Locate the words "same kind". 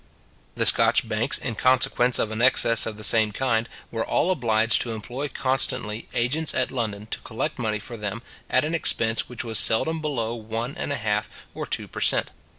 3.03-3.69